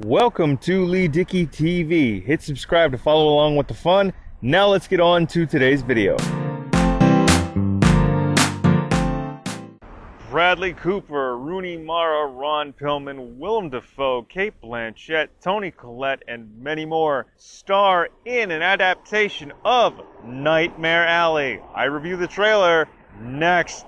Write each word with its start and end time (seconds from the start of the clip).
Welcome 0.00 0.58
to 0.58 0.84
Lee 0.84 1.08
Dickey 1.08 1.46
TV. 1.46 2.22
Hit 2.22 2.42
subscribe 2.42 2.92
to 2.92 2.98
follow 2.98 3.32
along 3.32 3.56
with 3.56 3.66
the 3.66 3.72
fun. 3.72 4.12
Now 4.42 4.68
let's 4.68 4.86
get 4.86 5.00
on 5.00 5.26
to 5.28 5.46
today's 5.46 5.80
video. 5.80 6.18
Bradley 10.28 10.74
Cooper, 10.74 11.38
Rooney 11.38 11.78
Mara, 11.78 12.26
Ron 12.26 12.74
Perlman, 12.74 13.38
Willem 13.38 13.70
Dafoe, 13.70 14.24
Cate 14.24 14.52
Blanchett, 14.62 15.28
Toni 15.40 15.70
Collette, 15.70 16.24
and 16.28 16.54
many 16.58 16.84
more 16.84 17.24
star 17.38 18.10
in 18.26 18.50
an 18.50 18.60
adaptation 18.60 19.50
of 19.64 19.98
Nightmare 20.26 21.06
Alley. 21.06 21.58
I 21.74 21.84
review 21.84 22.18
the 22.18 22.28
trailer 22.28 22.86
next. 23.18 23.86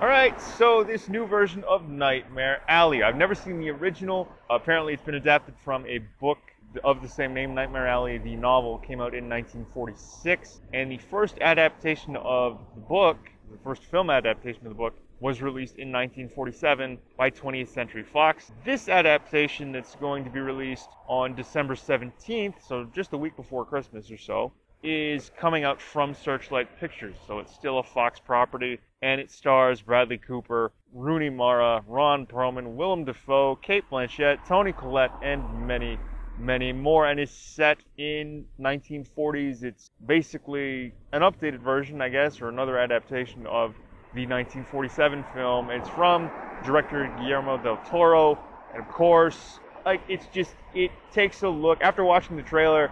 Alright, 0.00 0.40
so 0.40 0.82
this 0.82 1.10
new 1.10 1.26
version 1.26 1.62
of 1.64 1.90
Nightmare 1.90 2.62
Alley. 2.68 3.02
I've 3.02 3.16
never 3.16 3.34
seen 3.34 3.60
the 3.60 3.68
original. 3.68 4.32
Apparently, 4.48 4.94
it's 4.94 5.02
been 5.02 5.16
adapted 5.16 5.54
from 5.62 5.84
a 5.84 5.98
book 6.18 6.38
of 6.82 7.02
the 7.02 7.08
same 7.08 7.34
name, 7.34 7.54
Nightmare 7.54 7.86
Alley. 7.86 8.16
The 8.16 8.34
novel 8.34 8.78
came 8.78 9.02
out 9.02 9.14
in 9.14 9.28
1946. 9.28 10.62
And 10.72 10.90
the 10.90 10.96
first 10.96 11.36
adaptation 11.42 12.16
of 12.16 12.60
the 12.74 12.80
book, 12.80 13.18
the 13.52 13.58
first 13.58 13.84
film 13.84 14.08
adaptation 14.08 14.66
of 14.66 14.70
the 14.70 14.78
book, 14.78 14.94
was 15.20 15.42
released 15.42 15.74
in 15.74 15.92
1947 15.92 16.96
by 17.18 17.30
20th 17.30 17.68
Century 17.68 18.02
Fox. 18.02 18.52
This 18.64 18.88
adaptation 18.88 19.70
that's 19.70 19.96
going 19.96 20.24
to 20.24 20.30
be 20.30 20.40
released 20.40 20.88
on 21.08 21.34
December 21.34 21.74
17th, 21.74 22.54
so 22.66 22.84
just 22.94 23.12
a 23.12 23.18
week 23.18 23.36
before 23.36 23.66
Christmas 23.66 24.10
or 24.10 24.16
so, 24.16 24.50
is 24.82 25.30
coming 25.38 25.64
out 25.64 25.80
from 25.80 26.14
Searchlight 26.14 26.78
Pictures, 26.78 27.16
so 27.26 27.38
it's 27.38 27.52
still 27.52 27.78
a 27.78 27.82
Fox 27.82 28.18
property, 28.18 28.78
and 29.02 29.20
it 29.20 29.30
stars 29.30 29.82
Bradley 29.82 30.18
Cooper, 30.18 30.72
Rooney 30.92 31.30
Mara, 31.30 31.82
Ron 31.86 32.26
Perlman, 32.26 32.74
Willem 32.74 33.04
Dafoe, 33.04 33.56
Cate 33.56 33.84
Blanchett, 33.90 34.46
Toni 34.46 34.72
Collette, 34.72 35.12
and 35.22 35.66
many, 35.66 35.98
many 36.38 36.72
more, 36.72 37.06
and 37.06 37.20
is 37.20 37.30
set 37.30 37.78
in 37.98 38.46
1940s. 38.58 39.62
It's 39.62 39.90
basically 40.06 40.94
an 41.12 41.22
updated 41.22 41.60
version, 41.60 42.00
I 42.00 42.08
guess, 42.08 42.40
or 42.40 42.48
another 42.48 42.78
adaptation 42.78 43.46
of 43.46 43.74
the 44.14 44.26
1947 44.26 45.24
film. 45.34 45.70
It's 45.70 45.88
from 45.90 46.30
director 46.64 47.12
Guillermo 47.18 47.58
del 47.62 47.76
Toro, 47.88 48.38
and 48.72 48.82
of 48.82 48.88
course, 48.88 49.60
like 49.84 50.00
it's 50.08 50.26
just 50.32 50.54
it 50.74 50.90
takes 51.12 51.42
a 51.42 51.48
look 51.48 51.80
after 51.80 52.04
watching 52.04 52.36
the 52.36 52.42
trailer. 52.42 52.90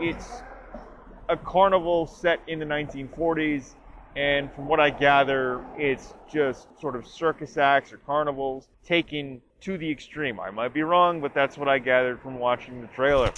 It's 0.00 0.42
a 1.28 1.36
carnival 1.36 2.06
set 2.06 2.40
in 2.46 2.58
the 2.58 2.64
1940s, 2.66 3.74
and 4.16 4.52
from 4.52 4.66
what 4.68 4.80
I 4.80 4.90
gather, 4.90 5.64
it's 5.76 6.14
just 6.28 6.68
sort 6.80 6.96
of 6.96 7.06
circus 7.06 7.56
acts 7.56 7.92
or 7.92 7.96
carnivals 7.98 8.68
taken 8.86 9.40
to 9.62 9.78
the 9.78 9.90
extreme. 9.90 10.38
I 10.38 10.50
might 10.50 10.74
be 10.74 10.82
wrong, 10.82 11.20
but 11.20 11.34
that's 11.34 11.56
what 11.56 11.68
I 11.68 11.78
gathered 11.78 12.20
from 12.20 12.38
watching 12.38 12.80
the 12.80 12.86
trailer. 12.88 13.32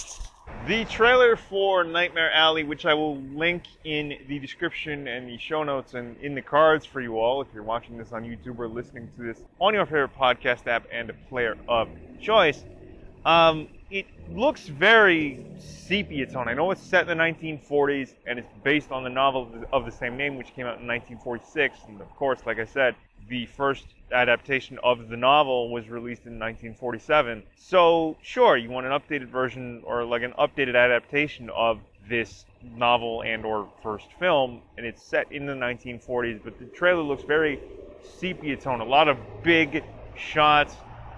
The 0.67 0.85
trailer 0.85 1.35
for 1.35 1.83
Nightmare 1.83 2.31
Alley, 2.31 2.63
which 2.63 2.85
I 2.85 2.93
will 2.93 3.17
link 3.17 3.63
in 3.83 4.13
the 4.27 4.39
description 4.39 5.07
and 5.07 5.29
the 5.29 5.37
show 5.37 5.63
notes 5.63 5.93
and 5.93 6.17
in 6.21 6.35
the 6.35 6.41
cards 6.41 6.85
for 6.85 6.99
you 6.99 7.19
all 7.19 7.41
if 7.41 7.47
you're 7.53 7.63
watching 7.63 7.97
this 7.97 8.11
on 8.11 8.23
YouTube 8.23 8.59
or 8.59 8.67
listening 8.67 9.09
to 9.17 9.23
this 9.23 9.41
on 9.59 9.73
your 9.73 9.85
favorite 9.85 10.15
podcast 10.17 10.67
app 10.67 10.85
and 10.91 11.09
a 11.09 11.13
player 11.29 11.57
of 11.67 11.87
choice. 12.21 12.63
Um, 13.25 13.67
it 13.89 14.05
looks 14.33 14.67
very 14.67 15.45
sepia 15.59 16.25
tone. 16.25 16.47
I 16.47 16.53
know 16.53 16.71
it's 16.71 16.81
set 16.81 17.09
in 17.09 17.17
the 17.17 17.23
1940s 17.23 18.13
and 18.25 18.37
it's 18.37 18.47
based 18.63 18.91
on 18.91 19.03
the 19.03 19.09
novel 19.09 19.49
of 19.71 19.85
the 19.85 19.91
same 19.91 20.17
name, 20.17 20.35
which 20.35 20.53
came 20.53 20.65
out 20.65 20.79
in 20.79 20.87
1946. 20.87 21.79
And 21.87 22.01
of 22.01 22.13
course, 22.15 22.39
like 22.45 22.59
I 22.59 22.65
said, 22.65 22.95
the 23.29 23.45
first 23.45 23.85
adaptation 24.11 24.77
of 24.83 25.09
the 25.09 25.17
novel 25.17 25.69
was 25.71 25.89
released 25.89 26.25
in 26.25 26.33
1947. 26.33 27.43
So, 27.55 28.17
sure, 28.21 28.57
you 28.57 28.69
want 28.69 28.85
an 28.85 28.91
updated 28.91 29.29
version 29.29 29.81
or 29.85 30.03
like 30.03 30.23
an 30.23 30.33
updated 30.37 30.75
adaptation 30.75 31.49
of 31.49 31.79
this 32.09 32.45
novel 32.75 33.21
and 33.23 33.45
or 33.45 33.69
first 33.83 34.07
film 34.19 34.61
and 34.77 34.85
it's 34.85 35.03
set 35.03 35.29
in 35.31 35.45
the 35.45 35.53
1940s 35.53 36.39
but 36.43 36.57
the 36.57 36.65
trailer 36.67 37.03
looks 37.03 37.23
very 37.23 37.59
sepia 38.01 38.55
tone 38.55 38.79
a 38.79 38.85
lot 38.85 39.07
of 39.09 39.17
big 39.43 39.83
shots 40.15 40.75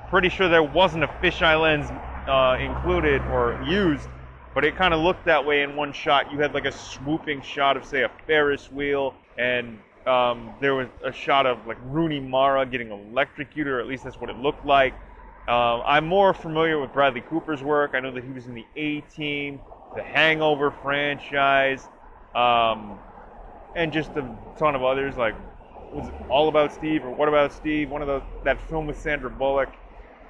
pretty 0.09 0.29
sure 0.29 0.49
there 0.49 0.63
wasn't 0.63 1.03
a 1.03 1.07
fisheye 1.21 1.61
lens 1.61 1.91
uh, 2.29 2.57
included 2.59 3.21
or 3.31 3.59
used, 3.67 4.07
but 4.53 4.63
it 4.63 4.75
kind 4.75 4.93
of 4.93 5.01
looked 5.01 5.25
that 5.25 5.45
way 5.45 5.63
in 5.63 5.75
one 5.75 5.91
shot. 5.91 6.31
You 6.31 6.39
had 6.39 6.53
like 6.53 6.65
a 6.65 6.71
swooping 6.71 7.41
shot 7.41 7.75
of, 7.75 7.85
say, 7.85 8.03
a 8.03 8.11
Ferris 8.27 8.71
wheel, 8.71 9.15
and 9.37 9.79
um, 10.05 10.53
there 10.61 10.75
was 10.75 10.87
a 11.03 11.11
shot 11.11 11.45
of 11.45 11.65
like 11.67 11.77
Rooney 11.85 12.19
Mara 12.19 12.65
getting 12.65 12.91
electrocuted, 12.91 13.73
or 13.73 13.79
at 13.79 13.87
least 13.87 14.03
that's 14.03 14.19
what 14.19 14.29
it 14.29 14.37
looked 14.37 14.65
like. 14.65 14.93
Uh, 15.47 15.81
I'm 15.81 16.05
more 16.05 16.33
familiar 16.33 16.79
with 16.79 16.93
Bradley 16.93 17.21
Cooper's 17.21 17.63
work. 17.63 17.91
I 17.95 17.99
know 17.99 18.11
that 18.11 18.23
he 18.23 18.31
was 18.31 18.45
in 18.45 18.53
the 18.53 18.65
A 18.75 19.01
Team, 19.01 19.59
the 19.95 20.03
Hangover 20.03 20.69
franchise, 20.69 21.87
um, 22.35 22.99
and 23.75 23.91
just 23.91 24.11
a 24.11 24.29
ton 24.57 24.75
of 24.75 24.83
others 24.83 25.17
like 25.17 25.35
was 25.91 26.07
All 26.29 26.49
About 26.49 26.71
Steve 26.71 27.03
or 27.03 27.09
What 27.09 27.27
About 27.27 27.51
Steve? 27.51 27.89
One 27.89 28.01
of 28.01 28.07
those 28.07 28.21
that 28.43 28.61
film 28.69 28.85
with 28.85 28.99
Sandra 28.99 29.29
Bullock. 29.29 29.69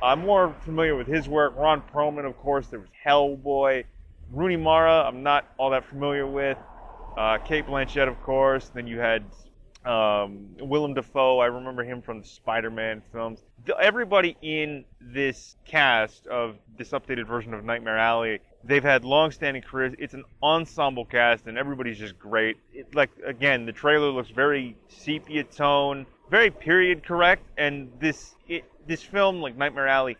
I'm 0.01 0.21
more 0.21 0.55
familiar 0.61 0.95
with 0.95 1.07
his 1.07 1.27
work. 1.27 1.55
Ron 1.57 1.81
Perlman, 1.93 2.25
of 2.25 2.37
course. 2.37 2.67
There 2.67 2.79
was 2.79 2.89
Hellboy. 3.05 3.83
Rooney 4.31 4.57
Mara, 4.57 5.03
I'm 5.07 5.23
not 5.23 5.45
all 5.57 5.71
that 5.71 5.85
familiar 5.85 6.25
with. 6.25 6.57
Uh, 7.17 7.37
Cate 7.39 7.65
Blanchett, 7.65 8.07
of 8.07 8.21
course. 8.21 8.69
Then 8.73 8.87
you 8.87 8.99
had 8.99 9.23
um, 9.85 10.55
Willem 10.59 10.93
Dafoe. 10.93 11.39
I 11.39 11.47
remember 11.47 11.83
him 11.83 12.01
from 12.01 12.21
the 12.21 12.27
Spider-Man 12.27 13.01
films. 13.11 13.39
Everybody 13.81 14.37
in 14.41 14.85
this 15.01 15.55
cast 15.65 16.27
of 16.27 16.55
this 16.77 16.89
updated 16.91 17.27
version 17.27 17.53
of 17.53 17.65
Nightmare 17.65 17.97
Alley, 17.97 18.39
they've 18.63 18.83
had 18.83 19.03
long-standing 19.03 19.63
careers. 19.63 19.95
It's 19.97 20.13
an 20.13 20.23
ensemble 20.43 21.05
cast, 21.05 21.47
and 21.47 21.57
everybody's 21.57 21.97
just 21.97 22.19
great. 22.19 22.57
It, 22.71 22.93
like 22.95 23.09
again, 23.25 23.65
the 23.65 23.73
trailer 23.73 24.11
looks 24.11 24.29
very 24.29 24.77
sepia 24.87 25.43
tone, 25.43 26.05
very 26.29 26.51
period 26.51 27.03
correct, 27.03 27.43
and 27.57 27.91
this 27.99 28.35
it, 28.47 28.63
this 28.87 29.01
film, 29.01 29.41
like 29.41 29.57
Nightmare 29.57 29.87
Alley, 29.87 30.17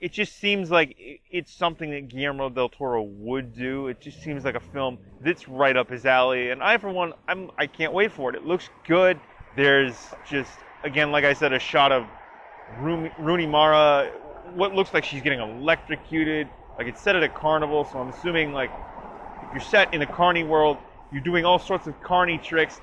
it 0.00 0.12
just 0.12 0.38
seems 0.38 0.70
like 0.70 0.96
it's 1.30 1.52
something 1.52 1.90
that 1.90 2.08
Guillermo 2.08 2.48
del 2.50 2.68
Toro 2.68 3.02
would 3.02 3.56
do. 3.56 3.88
It 3.88 4.00
just 4.00 4.22
seems 4.22 4.44
like 4.44 4.54
a 4.54 4.60
film 4.60 4.98
that's 5.20 5.48
right 5.48 5.76
up 5.76 5.90
his 5.90 6.04
alley, 6.04 6.50
and 6.50 6.62
I, 6.62 6.78
for 6.78 6.90
one, 6.90 7.12
I'm 7.28 7.50
I 7.58 7.66
can't 7.66 7.92
wait 7.92 8.12
for 8.12 8.30
it. 8.30 8.36
It 8.36 8.44
looks 8.44 8.68
good. 8.86 9.18
There's 9.56 9.96
just 10.28 10.52
again, 10.84 11.12
like 11.12 11.24
I 11.24 11.32
said, 11.32 11.52
a 11.52 11.58
shot 11.58 11.92
of 11.92 12.06
Rooney 12.80 13.46
Mara, 13.46 14.10
what 14.54 14.74
looks 14.74 14.92
like 14.92 15.04
she's 15.04 15.22
getting 15.22 15.40
electrocuted. 15.40 16.48
Like 16.78 16.88
it's 16.88 17.00
set 17.00 17.16
at 17.16 17.22
a 17.22 17.28
carnival, 17.28 17.84
so 17.84 17.98
I'm 17.98 18.08
assuming 18.08 18.52
like 18.52 18.70
if 19.42 19.52
you're 19.52 19.60
set 19.60 19.94
in 19.94 20.00
the 20.00 20.06
carny 20.06 20.44
world, 20.44 20.78
you're 21.12 21.22
doing 21.22 21.44
all 21.44 21.58
sorts 21.58 21.86
of 21.86 22.00
carny 22.02 22.38
tricks 22.38 22.80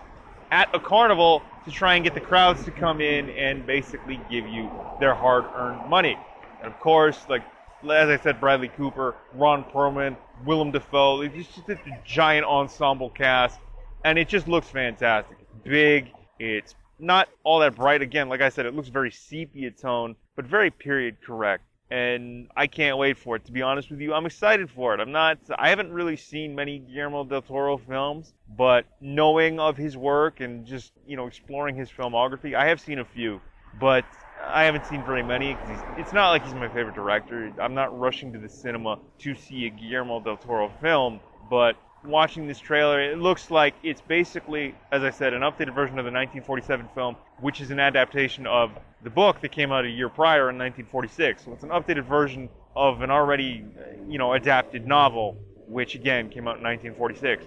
at 0.53 0.69
a 0.75 0.79
carnival 0.79 1.41
to 1.65 1.71
try 1.71 1.95
and 1.95 2.03
get 2.03 2.13
the 2.13 2.21
crowds 2.21 2.63
to 2.63 2.69
come 2.69 3.01
in 3.01 3.27
and 3.31 3.65
basically 3.65 4.21
give 4.29 4.47
you 4.47 4.69
their 4.99 5.15
hard-earned 5.15 5.89
money. 5.89 6.15
And 6.59 6.71
of 6.71 6.79
course, 6.79 7.25
like 7.27 7.41
as 7.83 8.07
I 8.07 8.17
said, 8.17 8.39
Bradley 8.39 8.67
Cooper, 8.67 9.15
Ron 9.33 9.63
Perlman, 9.63 10.15
Willem 10.45 10.71
Dafoe. 10.71 11.21
It's 11.21 11.55
just 11.55 11.67
a 11.69 11.77
giant 12.05 12.45
ensemble 12.45 13.09
cast, 13.09 13.59
and 14.05 14.19
it 14.19 14.29
just 14.29 14.47
looks 14.47 14.69
fantastic. 14.69 15.37
It's 15.41 15.63
big. 15.63 16.11
It's 16.37 16.75
not 16.99 17.29
all 17.43 17.59
that 17.59 17.75
bright. 17.75 18.03
Again, 18.03 18.29
like 18.29 18.41
I 18.41 18.49
said, 18.49 18.67
it 18.67 18.75
looks 18.75 18.89
very 18.89 19.09
sepia 19.09 19.71
tone, 19.71 20.15
but 20.35 20.45
very 20.45 20.69
period 20.69 21.17
correct 21.25 21.63
and 21.89 22.47
I 22.55 22.67
can't 22.67 22.97
wait 22.97 23.17
for 23.17 23.35
it. 23.35 23.45
To 23.45 23.51
be 23.51 23.61
honest 23.61 23.91
with 23.91 23.99
you, 23.99 24.13
I'm 24.13 24.25
excited 24.25 24.69
for 24.69 24.93
it. 24.93 24.99
I'm 24.99 25.11
not. 25.11 25.37
I 25.57 25.69
haven't 25.69 25.91
really 25.91 26.17
seen 26.17 26.55
many 26.55 26.79
Guillermo 26.79 27.23
del 27.23 27.41
Toro 27.41 27.77
films, 27.77 28.33
but 28.57 28.85
knowing 29.01 29.59
of 29.59 29.77
his 29.77 29.95
work 29.97 30.39
and 30.39 30.65
just 30.65 30.91
you 31.05 31.15
know 31.17 31.27
exploring 31.27 31.75
his 31.75 31.89
filmography, 31.89 32.55
I 32.55 32.67
have 32.67 32.79
seen 32.81 32.99
a 32.99 33.05
few, 33.05 33.41
but 33.79 34.05
I 34.43 34.63
haven't 34.63 34.85
seen 34.85 35.03
very 35.03 35.23
many 35.23 35.57
it's 35.95 36.11
not 36.11 36.31
like 36.31 36.43
he's 36.43 36.53
my 36.53 36.67
favorite 36.67 36.95
director. 36.95 37.51
I'm 37.61 37.73
not 37.73 37.97
rushing 37.97 38.33
to 38.33 38.39
the 38.39 38.49
cinema 38.49 38.99
to 39.19 39.35
see 39.35 39.65
a 39.65 39.69
Guillermo 39.69 40.19
del 40.19 40.37
Toro 40.37 40.69
film, 40.81 41.21
but 41.49 41.75
watching 42.05 42.47
this 42.47 42.59
trailer, 42.59 43.01
it 43.01 43.17
looks 43.17 43.49
like 43.49 43.75
it's 43.83 44.01
basically, 44.01 44.75
as 44.91 45.03
I 45.03 45.09
said, 45.09 45.33
an 45.33 45.41
updated 45.41 45.73
version 45.73 45.99
of 45.99 46.05
the 46.05 46.11
1947 46.11 46.89
film, 46.93 47.15
which 47.39 47.61
is 47.61 47.71
an 47.71 47.79
adaptation 47.79 48.45
of 48.47 48.71
the 49.03 49.09
book 49.09 49.41
that 49.41 49.51
came 49.51 49.71
out 49.71 49.85
a 49.85 49.89
year 49.89 50.09
prior 50.09 50.49
in 50.49 50.57
1946. 50.57 51.45
So 51.45 51.53
it's 51.53 51.63
an 51.63 51.69
updated 51.69 52.05
version 52.05 52.49
of 52.75 53.01
an 53.01 53.11
already, 53.11 53.65
you 54.07 54.17
know, 54.17 54.33
adapted 54.33 54.87
novel, 54.87 55.37
which 55.67 55.95
again 55.95 56.29
came 56.29 56.47
out 56.47 56.57
in 56.57 56.63
1946. 56.63 57.45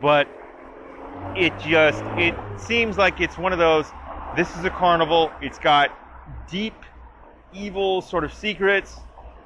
But 0.00 0.28
it 1.34 1.52
just 1.58 2.02
it 2.16 2.34
seems 2.56 2.98
like 2.98 3.20
it's 3.20 3.38
one 3.38 3.52
of 3.52 3.58
those. 3.58 3.86
This 4.36 4.54
is 4.56 4.64
a 4.64 4.70
carnival. 4.70 5.30
It's 5.40 5.58
got 5.58 5.90
deep, 6.50 6.74
evil 7.52 8.02
sort 8.02 8.24
of 8.24 8.32
secrets, 8.32 8.98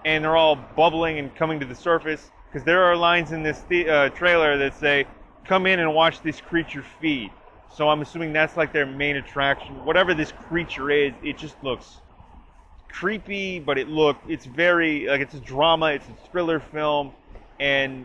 and 0.04 0.24
they're 0.24 0.36
all 0.36 0.56
bubbling 0.56 1.18
and 1.18 1.34
coming 1.34 1.60
to 1.60 1.66
the 1.66 1.74
surface 1.74 2.30
because 2.52 2.64
there 2.66 2.82
are 2.82 2.94
lines 2.94 3.32
in 3.32 3.42
this 3.42 3.62
uh, 3.88 4.10
trailer 4.10 4.58
that 4.58 4.74
say, 4.74 5.06
"Come 5.44 5.66
in 5.66 5.80
and 5.80 5.94
watch 5.94 6.20
this 6.22 6.40
creature 6.40 6.82
feed." 6.82 7.30
So 7.70 7.88
I'm 7.88 8.02
assuming 8.02 8.34
that's 8.34 8.56
like 8.56 8.72
their 8.72 8.84
main 8.84 9.16
attraction. 9.16 9.84
Whatever 9.86 10.12
this 10.12 10.32
creature 10.32 10.90
is, 10.90 11.14
it 11.22 11.38
just 11.38 11.62
looks 11.62 12.00
creepy, 12.90 13.58
but 13.58 13.78
it 13.78 13.88
look 13.88 14.18
it's 14.28 14.44
very 14.44 15.06
like 15.06 15.20
it's 15.20 15.34
a 15.34 15.40
drama, 15.40 15.86
it's 15.86 16.06
a 16.08 16.28
thriller 16.30 16.60
film, 16.60 17.12
and 17.58 18.04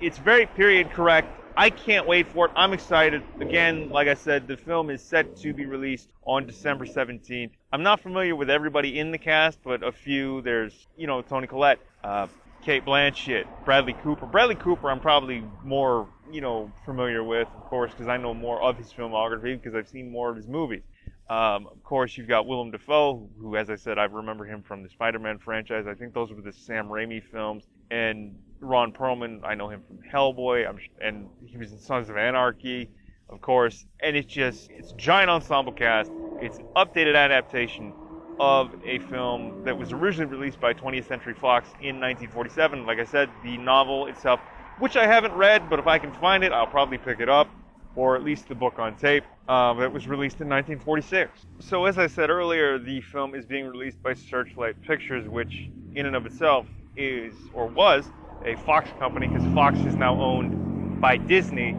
it's 0.00 0.18
very 0.18 0.46
period 0.46 0.90
correct. 0.90 1.28
I 1.56 1.70
can't 1.70 2.06
wait 2.08 2.26
for 2.26 2.46
it. 2.46 2.52
I'm 2.56 2.72
excited. 2.72 3.22
Again, 3.40 3.90
like 3.90 4.08
I 4.08 4.14
said, 4.14 4.48
the 4.48 4.56
film 4.56 4.90
is 4.90 5.00
set 5.00 5.36
to 5.36 5.52
be 5.52 5.66
released 5.66 6.08
on 6.26 6.46
December 6.46 6.84
17th. 6.84 7.50
I'm 7.72 7.84
not 7.84 8.00
familiar 8.00 8.34
with 8.34 8.50
everybody 8.50 8.98
in 8.98 9.12
the 9.12 9.18
cast, 9.18 9.60
but 9.62 9.84
a 9.84 9.92
few. 9.92 10.40
There's, 10.42 10.88
you 10.96 11.06
know, 11.06 11.22
Toni 11.22 11.46
Collette, 11.46 11.78
uh, 12.02 12.26
Cate 12.64 12.84
Blanchett, 12.84 13.44
Bradley 13.66 13.94
Cooper. 14.02 14.24
Bradley 14.24 14.54
Cooper, 14.54 14.90
I'm 14.90 15.00
probably 15.00 15.44
more, 15.62 16.08
you 16.32 16.40
know, 16.40 16.72
familiar 16.86 17.22
with, 17.22 17.46
of 17.54 17.64
course, 17.64 17.90
because 17.90 18.08
I 18.08 18.16
know 18.16 18.32
more 18.32 18.62
of 18.62 18.78
his 18.78 18.90
filmography 18.90 19.60
because 19.60 19.74
I've 19.74 19.88
seen 19.88 20.10
more 20.10 20.30
of 20.30 20.36
his 20.36 20.48
movies. 20.48 20.82
Um, 21.28 21.66
of 21.66 21.82
course, 21.84 22.16
you've 22.16 22.28
got 22.28 22.46
Willem 22.46 22.70
Dafoe, 22.70 23.28
who, 23.38 23.56
as 23.56 23.68
I 23.68 23.76
said, 23.76 23.98
I 23.98 24.04
remember 24.04 24.46
him 24.46 24.62
from 24.62 24.82
the 24.82 24.88
Spider-Man 24.88 25.38
franchise. 25.38 25.86
I 25.86 25.94
think 25.94 26.14
those 26.14 26.32
were 26.32 26.40
the 26.40 26.52
Sam 26.52 26.86
Raimi 26.86 27.22
films. 27.22 27.64
And 27.90 28.38
Ron 28.60 28.92
Perlman, 28.92 29.44
I 29.44 29.54
know 29.54 29.68
him 29.68 29.82
from 29.86 29.98
Hellboy, 30.10 30.66
I'm, 30.66 30.78
and 31.02 31.28
he 31.44 31.58
was 31.58 31.70
in 31.70 31.78
Sons 31.78 32.08
of 32.08 32.16
Anarchy, 32.16 32.90
of 33.28 33.42
course. 33.42 33.84
And 34.00 34.16
it's 34.16 34.32
just, 34.32 34.70
it's 34.70 34.92
giant 34.92 35.28
ensemble 35.28 35.72
cast. 35.72 36.10
It's 36.40 36.58
updated 36.76 37.14
adaptation 37.14 37.92
of 38.40 38.70
a 38.84 38.98
film 38.98 39.62
that 39.64 39.76
was 39.76 39.92
originally 39.92 40.30
released 40.30 40.60
by 40.60 40.74
20th 40.74 41.06
Century 41.06 41.34
Fox 41.34 41.68
in 41.80 42.00
1947. 42.00 42.86
Like 42.86 42.98
I 42.98 43.04
said, 43.04 43.30
the 43.42 43.56
novel 43.58 44.06
itself, 44.06 44.40
which 44.78 44.96
I 44.96 45.06
haven't 45.06 45.34
read, 45.34 45.70
but 45.70 45.78
if 45.78 45.86
I 45.86 45.98
can 45.98 46.12
find 46.14 46.42
it, 46.42 46.52
I'll 46.52 46.66
probably 46.66 46.98
pick 46.98 47.20
it 47.20 47.28
up 47.28 47.48
or 47.96 48.16
at 48.16 48.24
least 48.24 48.48
the 48.48 48.54
book 48.54 48.78
on 48.78 48.96
tape, 48.96 49.24
uh, 49.48 49.74
that 49.74 49.92
was 49.92 50.08
released 50.08 50.40
in 50.40 50.48
1946. 50.48 51.46
So, 51.60 51.84
as 51.84 51.98
I 51.98 52.06
said 52.06 52.30
earlier, 52.30 52.78
the 52.78 53.00
film 53.00 53.34
is 53.34 53.44
being 53.46 53.66
released 53.66 54.02
by 54.02 54.14
Searchlight 54.14 54.80
Pictures, 54.82 55.28
which, 55.28 55.68
in 55.94 56.06
and 56.06 56.16
of 56.16 56.26
itself, 56.26 56.66
is 56.96 57.34
or 57.52 57.66
was 57.66 58.06
a 58.44 58.56
Fox 58.56 58.90
company 58.98 59.28
because 59.28 59.44
Fox 59.54 59.78
is 59.80 59.94
now 59.94 60.20
owned 60.20 61.00
by 61.00 61.16
Disney. 61.16 61.76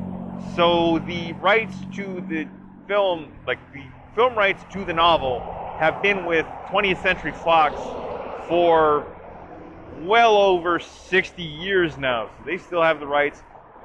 So, 0.55 0.99
the 0.99 1.33
rights 1.33 1.75
to 1.95 2.23
the 2.29 2.47
film, 2.87 3.33
like 3.45 3.59
the 3.73 3.83
film 4.15 4.35
rights 4.35 4.63
to 4.71 4.85
the 4.85 4.93
novel, 4.93 5.41
have 5.77 6.01
been 6.01 6.25
with 6.25 6.45
20th 6.69 7.01
Century 7.01 7.33
Fox 7.33 7.79
for 8.47 9.05
well 10.03 10.37
over 10.37 10.79
60 10.79 11.43
years 11.43 11.97
now. 11.97 12.29
So, 12.37 12.45
they 12.45 12.57
still 12.57 12.81
have 12.81 12.99
the 12.99 13.07
rights 13.07 13.41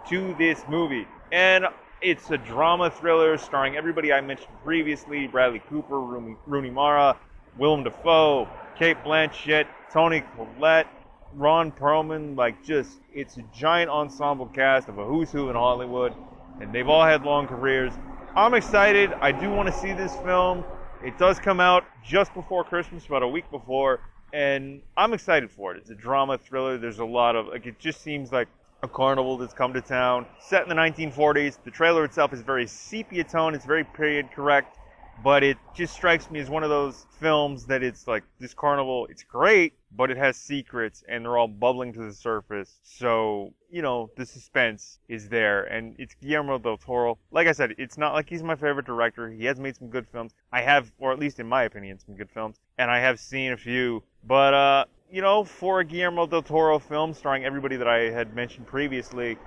to 0.09 0.35
this 0.35 0.63
movie. 0.69 1.07
And 1.33 1.67
it's 2.01 2.31
a 2.31 2.39
drama 2.39 2.91
thriller 2.91 3.37
starring 3.39 3.77
everybody 3.77 4.13
I 4.13 4.21
mentioned 4.21 4.49
previously 4.65 5.27
Bradley 5.27 5.63
Cooper, 5.69 6.01
Rooney, 6.47 6.71
Mara, 6.71 7.17
Willem 7.59 7.85
Dafoe, 7.85 8.49
Cate 8.77 8.97
Blanchett, 9.05 9.67
Toni 9.93 10.23
Collette, 10.37 10.87
Ron 11.35 11.73
Perlman. 11.73 12.37
Like, 12.37 12.65
just, 12.65 12.99
it's 13.13 13.37
a 13.37 13.43
giant 13.53 13.91
ensemble 13.91 14.47
cast 14.47 14.89
of 14.89 14.99
a 14.99 15.05
who's 15.05 15.31
who 15.31 15.51
in 15.51 15.57
Hollywood, 15.57 16.15
and 16.61 16.73
they've 16.73 16.89
all 16.89 17.05
had 17.05 17.25
long 17.25 17.47
careers. 17.47 17.93
I'm 18.35 18.55
excited. 18.55 19.13
I 19.21 19.33
do 19.33 19.51
want 19.51 19.67
to 19.69 19.75
see 19.75 19.93
this 19.93 20.15
film. 20.17 20.65
It 21.03 21.17
does 21.17 21.39
come 21.39 21.61
out 21.61 21.85
just 22.05 22.35
before 22.35 22.63
Christmas, 22.63 23.07
about 23.07 23.23
a 23.23 23.29
week 23.29 23.51
before, 23.51 24.01
and 24.35 24.83
I'm 24.99 25.15
excited 25.15 25.51
for 25.51 25.75
it. 25.75 25.79
It's 25.79 25.89
a 25.89 25.95
drama 25.95 26.37
thriller. 26.37 26.77
There's 26.77 26.99
a 26.99 27.05
lot 27.07 27.37
of, 27.37 27.47
like, 27.47 27.65
it 27.65 27.79
just 27.79 28.03
seems 28.03 28.31
like 28.31 28.49
a 28.83 28.89
carnival 28.89 29.39
that's 29.39 29.55
come 29.55 29.73
to 29.73 29.81
town. 29.81 30.27
Set 30.41 30.63
in 30.63 30.69
the 30.69 30.75
1940s. 30.75 31.59
The 31.65 31.71
trailer 31.71 32.05
itself 32.05 32.35
is 32.35 32.43
very 32.43 32.67
sepia 32.67 33.25
tone. 33.25 33.55
It's 33.55 33.65
very 33.65 33.85
period 33.85 34.31
correct, 34.31 34.77
but 35.25 35.43
it 35.43 35.57
just 35.75 35.95
strikes 35.95 36.31
me 36.31 36.39
as 36.39 36.51
one 36.51 36.65
of 36.65 36.71
those 36.71 37.07
films 37.19 37.65
that 37.67 37.83
it's 37.83 38.07
like 38.07 38.25
this 38.39 38.53
carnival. 38.53 39.07
It's 39.11 39.23
great, 39.23 39.73
but 39.95 40.11
it 40.11 40.17
has 40.17 40.37
secrets 40.37 41.03
and 41.09 41.25
they're 41.25 41.37
all 41.37 41.49
bubbling 41.49 41.93
to 41.95 42.01
the 42.01 42.13
surface. 42.13 42.81
So 42.83 43.55
you 43.71 43.83
know 43.83 44.11
the 44.17 44.27
suspense 44.27 44.99
is 45.09 45.29
there, 45.29 45.65
and 45.65 45.95
it's 45.99 46.15
Guillermo 46.15 46.59
del 46.59 46.77
Toro. 46.77 47.19
Like 47.31 47.47
I 47.47 47.53
said, 47.53 47.75
it's 47.79 47.99
not 47.99 48.15
like 48.15 48.29
he's 48.29 48.43
my 48.43 48.57
favorite 48.57 48.87
director. 48.87 49.31
He 49.31 49.45
has 49.47 49.59
made 49.59 49.77
some 49.77 49.89
good 49.89 50.07
films. 50.09 50.35
I 50.53 50.63
have, 50.63 50.93
or 50.99 51.13
at 51.13 51.19
least 51.19 51.41
in 51.41 51.49
my 51.49 51.65
opinion, 51.65 51.99
some 51.99 52.17
good 52.17 52.31
films, 52.31 52.57
and 52.79 52.91
I 52.91 53.01
have 53.01 53.19
seen 53.21 53.53
a 53.53 53.57
few. 53.57 54.03
But 54.27 54.55
uh, 54.55 54.85
you 55.11 55.23
know, 55.23 55.45
for 55.45 55.81
a 55.81 55.85
Guillermo 55.85 56.27
del 56.27 56.43
Toro 56.43 56.79
film 56.79 57.15
starring 57.15 57.45
everybody 57.45 57.77
that 57.77 57.89
I 57.89 58.11
had 58.11 58.35
mentioned 58.35 58.67
previously, 58.67 59.39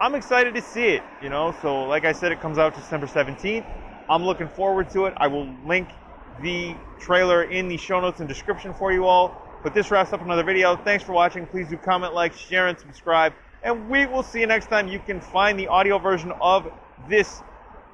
I'm 0.00 0.14
excited 0.14 0.54
to 0.54 0.62
see 0.62 0.88
it, 0.88 1.02
you 1.22 1.30
know. 1.30 1.54
So, 1.62 1.84
like 1.84 2.04
I 2.04 2.12
said, 2.12 2.32
it 2.32 2.40
comes 2.40 2.58
out 2.58 2.74
December 2.74 3.06
17th. 3.06 3.64
I'm 4.08 4.24
looking 4.24 4.48
forward 4.48 4.90
to 4.90 5.06
it. 5.06 5.14
I 5.16 5.26
will 5.26 5.48
link 5.66 5.88
the 6.42 6.74
trailer 7.00 7.44
in 7.44 7.68
the 7.68 7.76
show 7.76 8.00
notes 8.00 8.20
and 8.20 8.28
description 8.28 8.74
for 8.74 8.92
you 8.92 9.06
all. 9.06 9.45
But 9.62 9.74
this 9.74 9.90
wraps 9.90 10.12
up 10.12 10.22
another 10.22 10.44
video. 10.44 10.76
Thanks 10.76 11.04
for 11.04 11.12
watching. 11.12 11.46
Please 11.46 11.68
do 11.68 11.76
comment, 11.76 12.14
like, 12.14 12.32
share, 12.32 12.68
and 12.68 12.78
subscribe. 12.78 13.32
And 13.62 13.88
we 13.90 14.06
will 14.06 14.22
see 14.22 14.40
you 14.40 14.46
next 14.46 14.66
time. 14.66 14.86
You 14.88 15.00
can 15.00 15.20
find 15.20 15.58
the 15.58 15.66
audio 15.68 15.98
version 15.98 16.32
of 16.40 16.70
this 17.08 17.42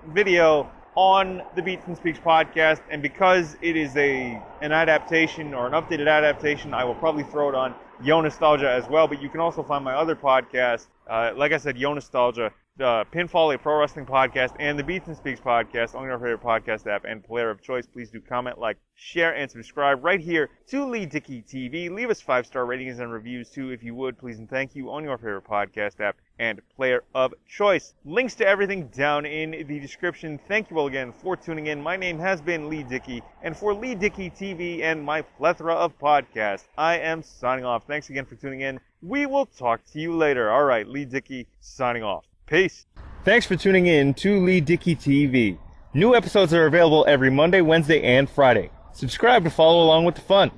video 0.09 0.71
on 0.95 1.43
the 1.57 1.63
Beats 1.63 1.87
and 1.87 1.97
Speaks 1.97 2.19
podcast, 2.19 2.81
and 2.91 3.01
because 3.01 3.57
it 3.63 3.77
is 3.77 3.97
a 3.97 4.41
an 4.61 4.73
adaptation 4.73 5.55
or 5.55 5.67
an 5.67 5.73
updated 5.73 6.09
adaptation, 6.09 6.75
I 6.75 6.85
will 6.85 6.95
probably 6.95 7.25
throw 7.25 7.49
it 7.49 7.55
on 7.55 7.75
Yo 8.03 8.21
Nostalgia 8.21 8.71
as 8.71 8.89
well. 8.89 9.09
But 9.09 9.23
you 9.23 9.31
can 9.31 9.41
also 9.41 9.63
find 9.63 9.85
my 9.85 9.95
other 9.95 10.15
podcast, 10.15 10.87
uh, 11.09 11.33
like 11.35 11.53
I 11.53 11.57
said, 11.57 11.79
Yo 11.79 11.95
Nostalgia, 11.95 12.53
the 12.79 13.05
Pinfall, 13.13 13.55
a 13.55 13.59
pro 13.59 13.79
wrestling 13.79 14.07
podcast, 14.07 14.57
and 14.59 14.79
the 14.79 14.83
Beats 14.83 15.07
and 15.07 15.15
Speaks 15.15 15.41
podcast 15.41 15.95
on 15.95 16.05
your 16.05 16.19
favorite 16.19 16.43
podcast 16.43 16.87
app 16.87 17.05
and 17.05 17.23
player 17.23 17.51
of 17.51 17.61
choice. 17.61 17.87
Please 17.87 18.11
do 18.11 18.19
comment, 18.19 18.57
like, 18.57 18.79
share, 18.95 19.37
and 19.37 19.51
subscribe 19.51 20.03
right 20.03 20.21
here 20.21 20.49
to 20.69 20.87
Lee 20.87 21.05
Dickey 21.05 21.43
TV. 21.43 21.91
Leave 21.91 22.09
us 22.09 22.23
five 22.23 22.47
star 22.47 22.65
ratings 22.65 22.99
and 22.99 23.13
reviews 23.13 23.51
too, 23.51 23.69
if 23.69 23.83
you 23.83 23.95
would, 23.95 24.17
please 24.17 24.39
and 24.39 24.49
thank 24.49 24.75
you 24.75 24.91
on 24.91 25.05
your 25.05 25.19
favorite 25.19 25.45
podcast 25.45 26.01
app 26.01 26.17
and 26.39 26.63
player 26.75 27.05
of 27.15 27.35
choice. 27.47 27.93
Links 28.07 28.37
to 28.37 28.47
everything 28.47 28.89
down 28.89 29.27
in 29.27 29.51
the 29.51 29.79
description. 29.79 30.41
Thank 30.49 30.71
you 30.71 30.79
all 30.79 30.87
again 30.87 31.13
for 31.13 31.37
tuning 31.37 31.67
in. 31.67 31.83
My 31.83 31.99
name 31.99 32.19
has 32.21 32.41
been 32.41 32.71
Lee 32.71 32.85
Dickey, 32.85 33.23
and 33.43 33.55
for 33.55 33.75
Lee 33.75 33.95
Dickey 33.95 34.31
TV 34.31 34.81
and 34.81 35.05
my 35.05 35.21
plethora 35.21 35.75
of 35.75 35.99
podcasts, 35.99 36.69
I 36.79 36.99
am 37.01 37.23
signing 37.23 37.67
off. 37.67 37.87
Thanks 37.87 38.09
again 38.09 38.25
for 38.25 38.37
tuning 38.37 38.63
in. 38.63 38.81
We 39.03 39.27
will 39.27 39.45
talk 39.45 39.85
to 39.93 40.01
you 40.01 40.17
later. 40.17 40.51
All 40.51 40.65
right, 40.65 40.89
Lee 40.89 41.05
Dickey 41.05 41.47
signing 41.61 42.03
off. 42.03 42.25
Peace. 42.53 42.85
Thanks 43.25 43.47
for 43.47 43.57
tuning 43.57 43.87
in 43.87 44.13
to 44.13 44.39
Lee 44.45 44.61
Dickey 44.61 44.95
TV. 44.95 45.57
New 45.95 46.15
episodes 46.15 46.53
are 46.53 46.67
available 46.67 47.03
every 47.09 47.31
Monday, 47.31 47.63
Wednesday, 47.63 48.03
and 48.03 48.29
Friday. 48.29 48.69
Subscribe 48.93 49.43
to 49.45 49.51
follow 49.51 49.83
along 49.83 50.05
with 50.05 50.17
the 50.17 50.21
fun. 50.21 50.51